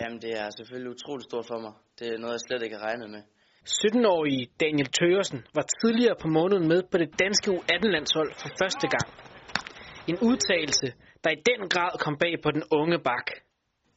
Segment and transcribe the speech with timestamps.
[0.00, 1.72] Jamen, det er selvfølgelig utroligt stort for mig.
[1.98, 3.22] Det er noget, jeg slet ikke har regnet med.
[3.82, 9.06] 17-årige Daniel Tøresen var tidligere på måneden med på det danske U18-landshold for første gang.
[10.10, 10.88] En udtalelse,
[11.24, 13.26] der i den grad kom bag på den unge bak.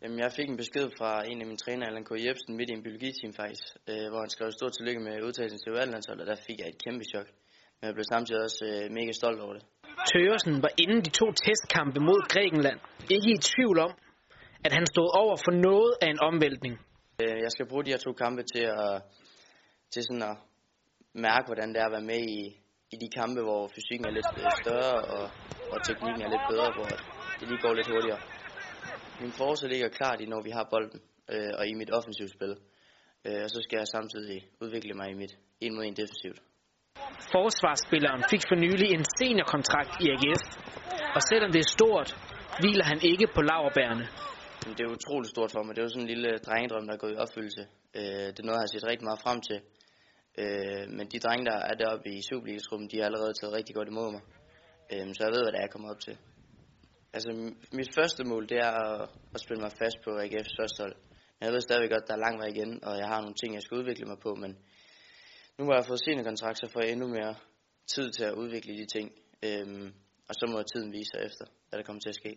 [0.02, 2.12] Jamen, jeg fik en besked fra en af mine træner, Allan K.
[2.26, 5.70] Jebsen, midt i en biologiteam faktisk, øh, hvor han skrev stort tillykke med udtalelsen til
[5.74, 7.28] U18-landsholdet, og der fik jeg et kæmpe chok.
[7.78, 9.64] Men jeg blev samtidig også øh, mega stolt over det.
[10.12, 12.80] Tøresen var inden de to testkampe mod Grækenland
[13.16, 13.92] ikke i tvivl om,
[14.66, 16.76] at han stod over for noget af en omvæltning.
[17.22, 19.02] Øh, jeg skal bruge de her to kampe til at,
[19.92, 20.38] til sådan at
[21.14, 22.40] mærke, hvordan det er at være med i,
[22.94, 25.26] i de kampe, hvor fysikken er lidt øh, større, og,
[25.74, 26.88] og teknikken er lidt bedre, hvor
[27.40, 28.22] det lige går lidt hurtigere.
[29.22, 31.02] Min forsvar ligger klart i, når vi har bolden,
[31.34, 32.54] øh, og i mit offensivt spil.
[33.26, 35.34] Øh, og så skal jeg samtidig udvikle mig i mit
[35.66, 36.40] en mod en defensivt.
[37.36, 40.44] Forsvarsspilleren fik for nylig en seniorkontrakt i AGF,
[41.16, 42.10] og selvom det er stort,
[42.62, 44.06] hviler han ikke på laverbærene.
[44.76, 45.72] Det er utroligt stort for mig.
[45.76, 47.64] Det er jo sådan en lille drengedrøm, der er gået i opfyldelse.
[48.00, 49.60] Øh, det er noget, jeg har set rigtig meget frem til.
[50.42, 53.90] Øh, men de drenge, der er deroppe i Superligasrummet, de har allerede taget rigtig godt
[53.94, 54.24] imod mig.
[54.92, 56.16] Øh, så jeg ved, hvad det er, jeg kommer op til.
[57.16, 57.30] Altså,
[57.80, 60.96] mit første mål, det er at, at spille mig fast på AGF's første hold.
[61.36, 63.40] Men jeg ved stadigvæk godt, at der er lang vej igen, og jeg har nogle
[63.42, 64.52] ting, jeg skal udvikle mig på, men
[65.56, 67.36] nu hvor jeg har fået kontrakt så får jeg endnu mere
[67.94, 69.08] tid til at udvikle de ting.
[69.48, 69.88] Øhm,
[70.30, 72.34] og så må tiden vise sig efter, hvad der kommer til at ske.